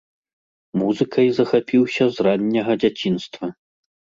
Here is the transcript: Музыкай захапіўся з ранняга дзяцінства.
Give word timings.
Музыкай 0.81 1.27
захапіўся 1.39 2.03
з 2.17 2.27
ранняга 2.29 2.73
дзяцінства. 2.85 3.45